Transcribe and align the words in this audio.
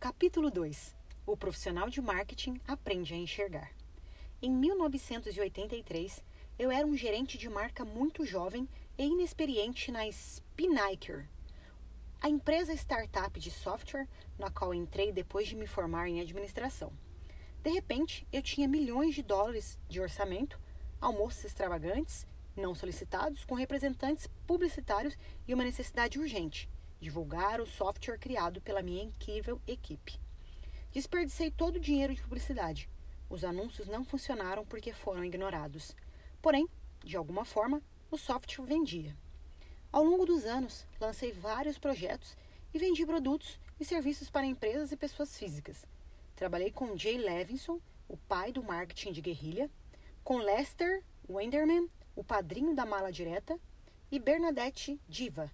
Capítulo 0.00 0.50
2 0.50 0.96
O 1.26 1.36
profissional 1.36 1.90
de 1.90 2.00
marketing 2.00 2.58
aprende 2.66 3.12
a 3.12 3.18
enxergar. 3.18 3.70
Em 4.40 4.50
1983, 4.50 6.24
eu 6.58 6.70
era 6.70 6.86
um 6.86 6.96
gerente 6.96 7.36
de 7.36 7.50
marca 7.50 7.84
muito 7.84 8.24
jovem 8.24 8.66
e 8.96 9.04
inexperiente 9.04 9.92
na 9.92 10.08
Spinnaker, 10.08 11.28
a 12.18 12.30
empresa 12.30 12.72
startup 12.72 13.38
de 13.38 13.50
software 13.50 14.08
na 14.38 14.50
qual 14.50 14.72
entrei 14.72 15.12
depois 15.12 15.46
de 15.46 15.54
me 15.54 15.66
formar 15.66 16.08
em 16.08 16.18
administração. 16.18 16.90
De 17.62 17.68
repente, 17.68 18.26
eu 18.32 18.40
tinha 18.40 18.66
milhões 18.66 19.14
de 19.14 19.22
dólares 19.22 19.78
de 19.86 20.00
orçamento, 20.00 20.58
almoços 20.98 21.44
extravagantes, 21.44 22.26
não 22.56 22.74
solicitados, 22.74 23.44
com 23.44 23.54
representantes 23.54 24.26
publicitários 24.46 25.18
e 25.46 25.52
uma 25.52 25.62
necessidade 25.62 26.18
urgente: 26.18 26.70
divulgar 27.00 27.60
o 27.60 27.66
software 27.66 28.18
criado 28.18 28.60
pela 28.60 28.82
minha 28.82 29.02
incrível 29.02 29.60
equipe. 29.66 30.20
Desperdicei 30.92 31.50
todo 31.50 31.76
o 31.76 31.80
dinheiro 31.80 32.14
de 32.14 32.22
publicidade. 32.22 32.88
Os 33.28 33.44
anúncios 33.44 33.88
não 33.88 34.04
funcionaram 34.04 34.66
porque 34.66 34.92
foram 34.92 35.24
ignorados. 35.24 35.94
Porém, 36.42 36.68
de 37.04 37.16
alguma 37.16 37.44
forma, 37.44 37.80
o 38.10 38.18
software 38.18 38.66
vendia. 38.66 39.16
Ao 39.92 40.04
longo 40.04 40.26
dos 40.26 40.44
anos, 40.44 40.86
lancei 41.00 41.32
vários 41.32 41.78
projetos 41.78 42.36
e 42.74 42.78
vendi 42.78 43.06
produtos 43.06 43.58
e 43.78 43.84
serviços 43.84 44.28
para 44.28 44.46
empresas 44.46 44.92
e 44.92 44.96
pessoas 44.96 45.36
físicas. 45.38 45.86
Trabalhei 46.36 46.70
com 46.70 46.96
Jay 46.96 47.18
Levinson, 47.18 47.80
o 48.08 48.16
pai 48.16 48.52
do 48.52 48.62
marketing 48.62 49.12
de 49.12 49.20
guerrilha, 49.20 49.70
com 50.22 50.38
Lester 50.38 51.02
Wenderman, 51.28 51.88
o 52.14 52.24
padrinho 52.24 52.74
da 52.74 52.84
mala 52.84 53.12
direta, 53.12 53.58
e 54.10 54.18
Bernadette 54.18 55.00
Diva, 55.08 55.50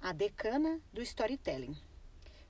a 0.00 0.12
decana 0.12 0.80
do 0.92 1.02
storytelling. 1.02 1.76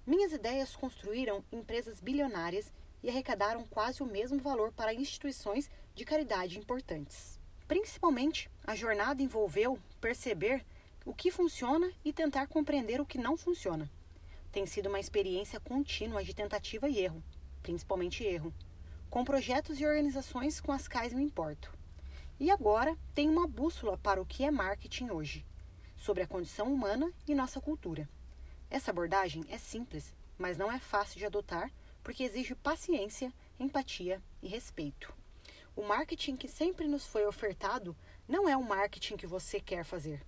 Minhas 0.06 0.32
ideias 0.32 0.76
construíram 0.76 1.44
empresas 1.50 2.00
bilionárias 2.00 2.72
e 3.02 3.08
arrecadaram 3.08 3.64
quase 3.64 4.02
o 4.02 4.06
mesmo 4.06 4.38
valor 4.38 4.72
para 4.72 4.94
instituições 4.94 5.70
de 5.94 6.04
caridade 6.04 6.58
importantes. 6.58 7.38
Principalmente, 7.66 8.50
a 8.66 8.74
jornada 8.74 9.22
envolveu 9.22 9.78
perceber 10.00 10.64
o 11.04 11.14
que 11.14 11.30
funciona 11.30 11.90
e 12.04 12.12
tentar 12.12 12.46
compreender 12.46 13.00
o 13.00 13.06
que 13.06 13.18
não 13.18 13.36
funciona. 13.36 13.90
Tem 14.52 14.66
sido 14.66 14.88
uma 14.88 15.00
experiência 15.00 15.60
contínua 15.60 16.24
de 16.24 16.34
tentativa 16.34 16.88
e 16.88 16.98
erro, 16.98 17.22
principalmente 17.62 18.24
erro, 18.24 18.52
com 19.10 19.24
projetos 19.24 19.80
e 19.80 19.86
organizações 19.86 20.60
com 20.60 20.72
as 20.72 20.88
quais 20.88 21.12
me 21.12 21.22
importo. 21.22 21.72
E 22.40 22.50
agora 22.50 22.96
tenho 23.14 23.32
uma 23.32 23.46
bússola 23.46 23.98
para 23.98 24.20
o 24.20 24.26
que 24.26 24.44
é 24.44 24.50
marketing 24.50 25.10
hoje, 25.10 25.44
sobre 25.98 26.22
a 26.22 26.26
condição 26.26 26.72
humana 26.72 27.12
e 27.26 27.34
nossa 27.34 27.60
cultura. 27.60 28.08
Essa 28.70 28.90
abordagem 28.90 29.44
é 29.50 29.58
simples, 29.58 30.14
mas 30.38 30.56
não 30.56 30.72
é 30.72 30.78
fácil 30.78 31.18
de 31.18 31.26
adotar 31.26 31.70
porque 32.02 32.22
exige 32.22 32.54
paciência, 32.54 33.32
empatia 33.60 34.22
e 34.42 34.48
respeito. 34.48 35.12
O 35.76 35.82
marketing 35.82 36.36
que 36.36 36.48
sempre 36.48 36.88
nos 36.88 37.06
foi 37.06 37.26
ofertado 37.26 37.94
não 38.26 38.48
é 38.48 38.56
o 38.56 38.62
marketing 38.62 39.16
que 39.16 39.26
você 39.26 39.60
quer 39.60 39.84
fazer. 39.84 40.22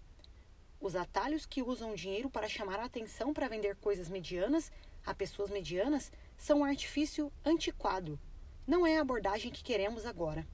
Os 0.81 0.97
atalhos 0.97 1.47
que 1.47 1.63
usam 1.63 1.95
dinheiro 1.95 2.29
para 2.29 2.49
chamar 2.49 2.81
a 2.81 2.85
atenção 2.85 3.33
para 3.33 3.49
vender 3.49 3.77
coisas 3.77 4.09
medianas 4.09 4.71
a 5.05 5.15
pessoas 5.15 5.51
medianas 5.51 6.13
são 6.37 6.61
um 6.61 6.65
artifício 6.65 7.33
antiquado. 7.45 8.19
Não 8.67 8.87
é 8.87 8.99
a 8.99 9.01
abordagem 9.01 9.51
que 9.51 9.63
queremos 9.63 10.05
agora. 10.07 10.47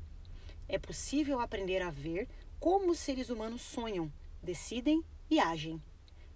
É 0.68 0.78
possível 0.78 1.40
aprender 1.40 1.82
a 1.82 1.90
ver 1.90 2.28
como 2.58 2.90
os 2.90 2.98
seres 2.98 3.28
humanos 3.28 3.62
sonham, 3.62 4.10
decidem 4.46 5.04
e 5.28 5.38
agem. 5.38 5.82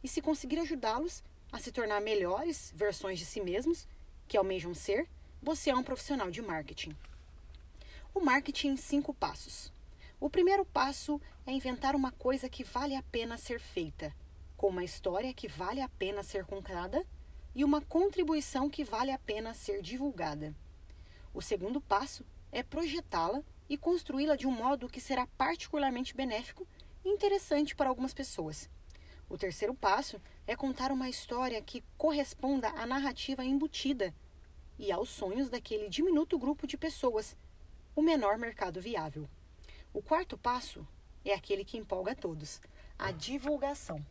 E 0.02 0.08
se 0.08 0.20
conseguir 0.20 0.58
ajudá-los 0.58 1.22
a 1.52 1.58
se 1.58 1.72
tornar 1.72 2.00
melhores 2.00 2.72
versões 2.76 3.18
de 3.18 3.24
si 3.24 3.40
mesmos, 3.40 3.86
que 4.28 4.36
almejam 4.36 4.74
ser, 4.74 5.08
você 5.40 5.70
é 5.70 5.76
um 5.76 5.82
profissional 5.82 6.30
de 6.30 6.42
marketing. 6.42 6.94
O 8.12 8.20
marketing 8.20 8.70
em 8.70 8.76
cinco 8.76 9.14
passos. 9.14 9.72
O 10.18 10.28
primeiro 10.28 10.64
passo 10.64 11.20
é 11.46 11.52
inventar 11.52 11.94
uma 11.94 12.12
coisa 12.12 12.48
que 12.48 12.64
vale 12.64 12.94
a 12.94 13.02
pena 13.04 13.38
ser 13.38 13.60
feita, 13.60 14.14
com 14.56 14.68
uma 14.68 14.84
história 14.84 15.32
que 15.32 15.48
vale 15.48 15.80
a 15.80 15.88
pena 15.88 16.22
ser 16.22 16.44
contada 16.44 17.06
e 17.54 17.64
uma 17.64 17.80
contribuição 17.80 18.68
que 18.68 18.84
vale 18.84 19.12
a 19.12 19.18
pena 19.18 19.54
ser 19.54 19.80
divulgada. 19.80 20.54
O 21.32 21.40
segundo 21.40 21.80
passo 21.80 22.24
é 22.52 22.62
projetá-la 22.62 23.42
e 23.68 23.78
construí-la 23.78 24.34
de 24.34 24.46
um 24.46 24.50
modo 24.50 24.88
que 24.88 25.00
será 25.00 25.26
particularmente 25.38 26.14
benéfico 26.14 26.66
interessante 27.04 27.74
para 27.74 27.88
algumas 27.88 28.14
pessoas. 28.14 28.68
O 29.28 29.38
terceiro 29.38 29.74
passo 29.74 30.20
é 30.46 30.56
contar 30.56 30.90
uma 30.90 31.08
história 31.08 31.62
que 31.62 31.84
corresponda 31.96 32.68
à 32.70 32.84
narrativa 32.84 33.44
embutida 33.44 34.14
e 34.78 34.90
aos 34.90 35.08
sonhos 35.08 35.48
daquele 35.48 35.88
diminuto 35.88 36.38
grupo 36.38 36.66
de 36.66 36.76
pessoas, 36.76 37.36
o 37.94 38.02
menor 38.02 38.38
mercado 38.38 38.80
viável. 38.80 39.28
O 39.92 40.02
quarto 40.02 40.36
passo 40.36 40.86
é 41.24 41.34
aquele 41.34 41.64
que 41.64 41.76
empolga 41.76 42.14
todos: 42.14 42.60
a 42.98 43.12
divulgação. 43.12 44.04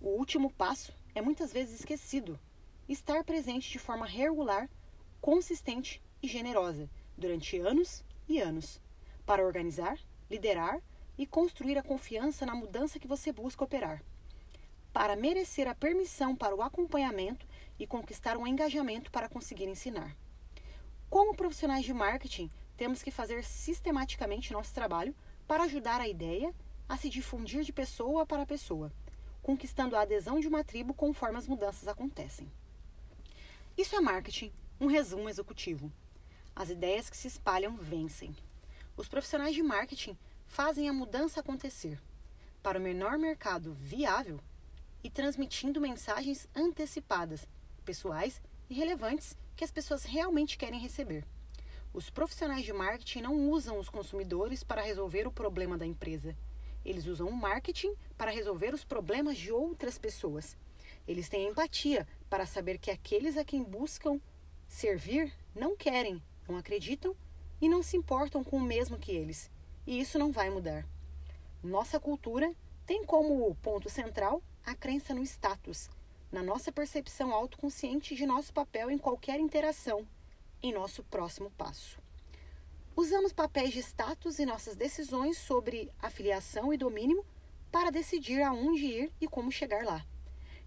O 0.00 0.08
último 0.08 0.50
passo 0.50 0.92
é 1.14 1.20
muitas 1.20 1.52
vezes 1.52 1.80
esquecido: 1.80 2.38
estar 2.88 3.22
presente 3.22 3.70
de 3.70 3.78
forma 3.78 4.06
regular, 4.06 4.68
consistente 5.20 6.02
e 6.22 6.26
generosa 6.26 6.90
durante 7.16 7.58
anos 7.58 8.04
e 8.28 8.40
anos, 8.40 8.80
para 9.24 9.44
organizar, 9.44 9.98
liderar 10.30 10.82
e 11.22 11.26
construir 11.26 11.78
a 11.78 11.84
confiança 11.84 12.44
na 12.44 12.52
mudança 12.52 12.98
que 12.98 13.06
você 13.06 13.30
busca 13.30 13.62
operar. 13.62 14.02
Para 14.92 15.14
merecer 15.14 15.68
a 15.68 15.74
permissão 15.74 16.34
para 16.34 16.54
o 16.54 16.60
acompanhamento 16.60 17.46
e 17.78 17.86
conquistar 17.86 18.36
um 18.36 18.44
engajamento 18.44 19.08
para 19.08 19.28
conseguir 19.28 19.68
ensinar. 19.68 20.16
Como 21.08 21.36
profissionais 21.36 21.84
de 21.84 21.94
marketing, 21.94 22.50
temos 22.76 23.04
que 23.04 23.12
fazer 23.12 23.44
sistematicamente 23.44 24.52
nosso 24.52 24.74
trabalho 24.74 25.14
para 25.46 25.62
ajudar 25.62 26.00
a 26.00 26.08
ideia 26.08 26.52
a 26.88 26.96
se 26.96 27.08
difundir 27.08 27.62
de 27.62 27.72
pessoa 27.72 28.26
para 28.26 28.44
pessoa, 28.44 28.92
conquistando 29.42 29.94
a 29.94 30.00
adesão 30.00 30.40
de 30.40 30.48
uma 30.48 30.64
tribo 30.64 30.92
conforme 30.92 31.38
as 31.38 31.46
mudanças 31.46 31.86
acontecem. 31.86 32.50
Isso 33.78 33.94
é 33.94 34.00
marketing, 34.00 34.52
um 34.80 34.86
resumo 34.86 35.28
executivo. 35.28 35.92
As 36.54 36.68
ideias 36.68 37.08
que 37.08 37.16
se 37.16 37.28
espalham 37.28 37.76
vencem. 37.76 38.34
Os 38.96 39.08
profissionais 39.08 39.54
de 39.54 39.62
marketing 39.62 40.18
fazem 40.52 40.86
a 40.86 40.92
mudança 40.92 41.40
acontecer 41.40 41.98
para 42.62 42.78
o 42.78 42.82
menor 42.82 43.16
mercado 43.16 43.72
viável 43.72 44.38
e 45.02 45.08
transmitindo 45.08 45.80
mensagens 45.80 46.46
antecipadas, 46.54 47.48
pessoais 47.86 48.38
e 48.68 48.74
relevantes 48.74 49.34
que 49.56 49.64
as 49.64 49.70
pessoas 49.70 50.04
realmente 50.04 50.58
querem 50.58 50.78
receber. 50.78 51.24
Os 51.94 52.10
profissionais 52.10 52.66
de 52.66 52.72
marketing 52.74 53.22
não 53.22 53.48
usam 53.48 53.78
os 53.78 53.88
consumidores 53.88 54.62
para 54.62 54.82
resolver 54.82 55.26
o 55.26 55.32
problema 55.32 55.78
da 55.78 55.86
empresa. 55.86 56.36
Eles 56.84 57.06
usam 57.06 57.28
o 57.28 57.34
marketing 57.34 57.94
para 58.18 58.30
resolver 58.30 58.74
os 58.74 58.84
problemas 58.84 59.38
de 59.38 59.50
outras 59.50 59.96
pessoas. 59.96 60.54
Eles 61.08 61.30
têm 61.30 61.48
empatia 61.48 62.06
para 62.28 62.44
saber 62.44 62.76
que 62.76 62.90
aqueles 62.90 63.38
a 63.38 63.44
quem 63.44 63.62
buscam 63.62 64.20
servir 64.68 65.32
não 65.54 65.74
querem, 65.74 66.22
não 66.46 66.58
acreditam 66.58 67.16
e 67.58 67.70
não 67.70 67.82
se 67.82 67.96
importam 67.96 68.44
com 68.44 68.58
o 68.58 68.62
mesmo 68.62 68.98
que 68.98 69.12
eles. 69.12 69.50
E 69.86 70.00
isso 70.00 70.18
não 70.18 70.30
vai 70.30 70.50
mudar. 70.50 70.86
Nossa 71.62 71.98
cultura 71.98 72.54
tem 72.86 73.04
como 73.04 73.54
ponto 73.56 73.88
central 73.88 74.42
a 74.64 74.74
crença 74.74 75.14
no 75.14 75.22
status, 75.22 75.90
na 76.30 76.42
nossa 76.42 76.72
percepção 76.72 77.32
autoconsciente 77.32 78.14
de 78.14 78.26
nosso 78.26 78.52
papel 78.52 78.90
em 78.90 78.98
qualquer 78.98 79.38
interação 79.40 80.06
em 80.62 80.72
nosso 80.72 81.02
próximo 81.04 81.50
passo. 81.50 81.98
Usamos 82.94 83.32
papéis 83.32 83.72
de 83.72 83.80
status 83.80 84.38
e 84.38 84.46
nossas 84.46 84.76
decisões 84.76 85.38
sobre 85.38 85.90
afiliação 85.98 86.72
e 86.72 86.76
domínio 86.76 87.24
para 87.70 87.90
decidir 87.90 88.42
aonde 88.42 88.84
ir 88.84 89.12
e 89.20 89.26
como 89.26 89.50
chegar 89.50 89.84
lá. 89.84 90.04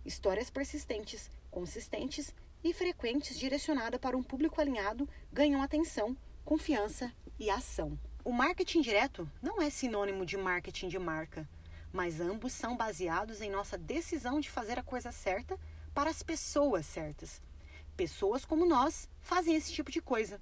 Histórias 0.04 0.50
persistentes, 0.50 1.30
consistentes 1.52 2.34
e 2.64 2.74
frequentes 2.74 3.38
direcionadas 3.38 4.00
para 4.00 4.18
um 4.18 4.24
público 4.24 4.60
alinhado 4.60 5.08
ganham 5.32 5.62
atenção, 5.62 6.18
confiança 6.44 7.14
e 7.40 7.50
ação. 7.50 7.98
O 8.26 8.34
marketing 8.34 8.82
direto 8.82 9.30
não 9.40 9.62
é 9.62 9.70
sinônimo 9.70 10.26
de 10.26 10.36
marketing 10.36 10.88
de 10.88 10.98
marca, 10.98 11.48
mas 11.94 12.20
ambos 12.20 12.54
são 12.54 12.76
baseados 12.76 13.40
em 13.40 13.52
nossa 13.52 13.78
decisão 13.78 14.40
de 14.40 14.50
fazer 14.50 14.80
a 14.80 14.84
coisa 14.84 15.12
certa 15.12 15.60
para 15.94 16.10
as 16.10 16.24
pessoas 16.24 16.88
certas 16.88 17.40
Pessoas 17.96 18.44
como 18.44 18.66
nós 18.66 19.08
fazem 19.22 19.54
esse 19.54 19.72
tipo 19.72 19.92
de 19.92 20.02
coisa. 20.02 20.42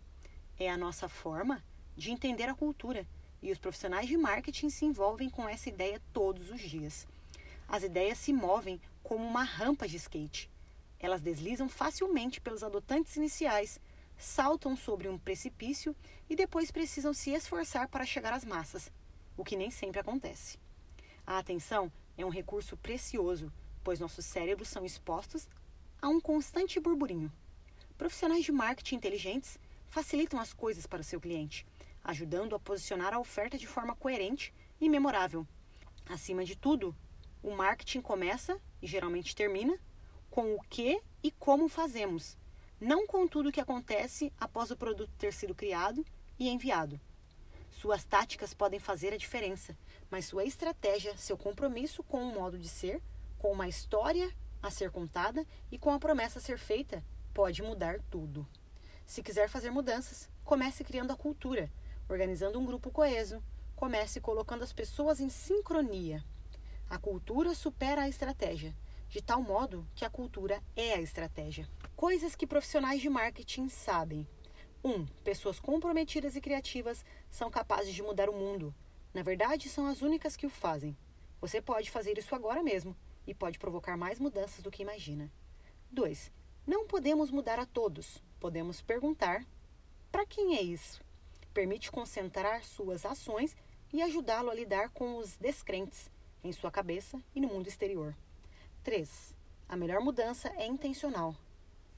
É 0.57 0.71
a 0.71 0.77
nossa 0.77 1.09
forma 1.09 1.61
de 1.97 2.09
entender 2.09 2.45
a 2.45 2.55
cultura 2.55 3.05
e 3.41 3.51
os 3.51 3.59
profissionais 3.59 4.07
de 4.07 4.15
marketing 4.15 4.69
se 4.69 4.85
envolvem 4.85 5.29
com 5.29 5.47
essa 5.47 5.67
ideia 5.67 6.01
todos 6.13 6.49
os 6.51 6.61
dias. 6.61 7.05
As 7.67 7.83
ideias 7.83 8.17
se 8.17 8.31
movem 8.31 8.79
como 9.03 9.27
uma 9.27 9.43
rampa 9.43 9.89
de 9.89 9.97
skate. 9.97 10.49
Elas 11.01 11.21
deslizam 11.21 11.67
facilmente 11.67 12.39
pelos 12.39 12.63
adotantes 12.63 13.17
iniciais, 13.17 13.77
saltam 14.17 14.75
sobre 14.75 15.07
um 15.07 15.17
precipício 15.17 15.95
e 16.29 16.35
depois 16.35 16.71
precisam 16.71 17.13
se 17.13 17.31
esforçar 17.31 17.87
para 17.87 18.05
chegar 18.05 18.33
às 18.33 18.45
massas, 18.45 18.91
o 19.35 19.43
que 19.43 19.55
nem 19.55 19.71
sempre 19.71 19.99
acontece. 19.99 20.57
A 21.25 21.37
atenção 21.37 21.91
é 22.17 22.25
um 22.25 22.29
recurso 22.29 22.77
precioso, 22.77 23.51
pois 23.83 23.99
nossos 23.99 24.25
cérebros 24.25 24.69
são 24.69 24.85
expostos 24.85 25.47
a 26.01 26.07
um 26.07 26.19
constante 26.19 26.79
burburinho. 26.79 27.31
Profissionais 27.97 28.43
de 28.43 28.51
marketing 28.51 28.95
inteligentes 28.95 29.57
facilitam 29.87 30.39
as 30.39 30.53
coisas 30.53 30.85
para 30.85 31.01
o 31.01 31.03
seu 31.03 31.19
cliente, 31.19 31.65
ajudando 32.03 32.55
a 32.55 32.59
posicionar 32.59 33.13
a 33.13 33.19
oferta 33.19 33.57
de 33.57 33.67
forma 33.67 33.95
coerente 33.95 34.53
e 34.81 34.89
memorável. 34.89 35.47
Acima 36.05 36.43
de 36.43 36.57
tudo, 36.57 36.95
o 37.41 37.55
marketing 37.55 38.01
começa 38.01 38.59
e 38.81 38.87
geralmente 38.87 39.35
termina 39.35 39.79
com 40.29 40.55
o 40.55 40.61
que 40.63 40.99
e 41.21 41.31
como 41.31 41.69
fazemos, 41.69 42.37
não 42.83 43.07
com 43.07 43.25
tudo 43.25 43.47
o 43.47 43.51
que 43.51 43.61
acontece 43.61 44.31
após 44.37 44.69
o 44.69 44.75
produto 44.75 45.09
ter 45.17 45.31
sido 45.31 45.55
criado 45.55 46.05
e 46.37 46.49
enviado. 46.49 46.99
Suas 47.71 48.03
táticas 48.03 48.53
podem 48.53 48.79
fazer 48.79 49.13
a 49.13 49.17
diferença, 49.17 49.75
mas 50.11 50.25
sua 50.25 50.43
estratégia, 50.43 51.15
seu 51.17 51.37
compromisso 51.37 52.03
com 52.03 52.21
um 52.21 52.33
modo 52.33 52.59
de 52.59 52.67
ser, 52.67 53.01
com 53.39 53.51
uma 53.53 53.69
história 53.69 54.29
a 54.61 54.69
ser 54.69 54.91
contada 54.91 55.45
e 55.71 55.77
com 55.77 55.91
a 55.91 55.99
promessa 55.99 56.39
a 56.39 56.41
ser 56.41 56.57
feita, 56.57 57.03
pode 57.33 57.63
mudar 57.63 58.01
tudo. 58.11 58.45
Se 59.05 59.23
quiser 59.23 59.49
fazer 59.49 59.71
mudanças, 59.71 60.29
comece 60.43 60.83
criando 60.83 61.11
a 61.11 61.17
cultura, 61.17 61.71
organizando 62.09 62.59
um 62.59 62.65
grupo 62.65 62.91
coeso, 62.91 63.41
comece 63.77 64.19
colocando 64.19 64.63
as 64.63 64.73
pessoas 64.73 65.21
em 65.21 65.29
sincronia. 65.29 66.23
A 66.89 66.97
cultura 66.97 67.55
supera 67.55 68.03
a 68.03 68.09
estratégia, 68.09 68.75
de 69.09 69.21
tal 69.21 69.41
modo 69.41 69.87
que 69.95 70.03
a 70.03 70.09
cultura 70.09 70.61
é 70.75 70.93
a 70.93 71.01
estratégia. 71.01 71.67
Coisas 72.03 72.35
que 72.35 72.45
profissionais 72.45 72.99
de 72.99 73.09
marketing 73.09 73.69
sabem. 73.69 74.27
1. 74.83 74.91
Um, 74.91 75.05
pessoas 75.23 75.57
comprometidas 75.57 76.35
e 76.35 76.41
criativas 76.41 77.05
são 77.31 77.49
capazes 77.49 77.93
de 77.93 78.03
mudar 78.03 78.29
o 78.29 78.33
mundo. 78.33 78.75
Na 79.13 79.23
verdade, 79.23 79.69
são 79.69 79.87
as 79.87 80.01
únicas 80.01 80.35
que 80.35 80.45
o 80.45 80.49
fazem. 80.49 80.97
Você 81.39 81.61
pode 81.61 81.89
fazer 81.89 82.17
isso 82.17 82.35
agora 82.35 82.61
mesmo 82.61 82.93
e 83.25 83.33
pode 83.33 83.57
provocar 83.57 83.95
mais 83.95 84.19
mudanças 84.19 84.61
do 84.61 84.69
que 84.69 84.81
imagina. 84.81 85.31
2. 85.91 86.29
Não 86.67 86.85
podemos 86.85 87.31
mudar 87.31 87.57
a 87.57 87.65
todos. 87.65 88.21
Podemos 88.37 88.81
perguntar: 88.81 89.45
para 90.11 90.25
quem 90.25 90.57
é 90.57 90.61
isso? 90.61 91.01
Permite 91.53 91.89
concentrar 91.89 92.65
suas 92.65 93.05
ações 93.05 93.55
e 93.93 94.01
ajudá-lo 94.01 94.49
a 94.49 94.53
lidar 94.53 94.89
com 94.89 95.15
os 95.15 95.37
descrentes 95.37 96.11
em 96.43 96.51
sua 96.51 96.69
cabeça 96.69 97.17
e 97.33 97.39
no 97.39 97.47
mundo 97.47 97.69
exterior. 97.69 98.13
3. 98.83 99.33
A 99.69 99.77
melhor 99.77 100.01
mudança 100.01 100.49
é 100.57 100.67
intencional. 100.67 101.33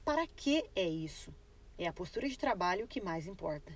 Para 0.05 0.27
que 0.27 0.63
é 0.75 0.87
isso? 0.87 1.33
É 1.79 1.87
a 1.87 1.91
postura 1.91 2.29
de 2.29 2.37
trabalho 2.37 2.87
que 2.87 3.01
mais 3.01 3.25
importa. 3.25 3.75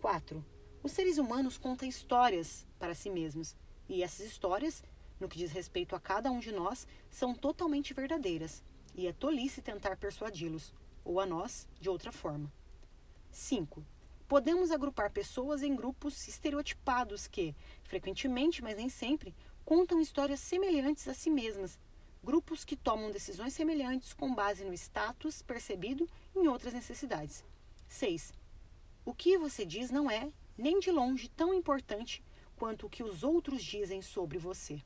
4. 0.00 0.42
Os 0.82 0.90
seres 0.90 1.18
humanos 1.18 1.58
contam 1.58 1.86
histórias 1.86 2.66
para 2.78 2.94
si 2.94 3.10
mesmos, 3.10 3.54
e 3.86 4.02
essas 4.02 4.24
histórias, 4.24 4.82
no 5.20 5.28
que 5.28 5.36
diz 5.36 5.52
respeito 5.52 5.94
a 5.94 6.00
cada 6.00 6.30
um 6.30 6.38
de 6.38 6.50
nós, 6.50 6.88
são 7.10 7.34
totalmente 7.34 7.92
verdadeiras, 7.92 8.64
e 8.94 9.06
é 9.06 9.12
tolice 9.12 9.60
tentar 9.60 9.98
persuadi-los, 9.98 10.72
ou 11.04 11.20
a 11.20 11.26
nós, 11.26 11.68
de 11.78 11.90
outra 11.90 12.10
forma. 12.10 12.50
5. 13.30 13.84
Podemos 14.26 14.70
agrupar 14.70 15.10
pessoas 15.10 15.62
em 15.62 15.76
grupos 15.76 16.26
estereotipados 16.26 17.26
que, 17.26 17.54
frequentemente, 17.82 18.62
mas 18.62 18.78
nem 18.78 18.88
sempre, 18.88 19.34
contam 19.62 20.00
histórias 20.00 20.40
semelhantes 20.40 21.06
a 21.06 21.12
si 21.12 21.28
mesmas. 21.28 21.78
Grupos 22.22 22.64
que 22.64 22.76
tomam 22.76 23.10
decisões 23.10 23.54
semelhantes 23.54 24.12
com 24.12 24.34
base 24.34 24.62
no 24.62 24.74
status 24.74 25.40
percebido 25.40 26.08
em 26.36 26.48
outras 26.48 26.74
necessidades. 26.74 27.42
6. 27.88 28.34
O 29.04 29.14
que 29.14 29.38
você 29.38 29.64
diz 29.64 29.90
não 29.90 30.10
é, 30.10 30.30
nem 30.56 30.78
de 30.78 30.90
longe, 30.90 31.28
tão 31.30 31.54
importante 31.54 32.22
quanto 32.56 32.86
o 32.86 32.90
que 32.90 33.02
os 33.02 33.24
outros 33.24 33.64
dizem 33.64 34.02
sobre 34.02 34.36
você. 34.36 34.82